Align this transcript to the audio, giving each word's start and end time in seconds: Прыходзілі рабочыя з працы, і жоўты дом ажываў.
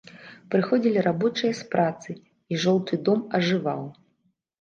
Прыходзілі 0.53 1.01
рабочыя 1.07 1.53
з 1.59 1.67
працы, 1.75 2.15
і 2.55 2.59
жоўты 2.65 2.99
дом 3.11 3.21
ажываў. 3.41 3.83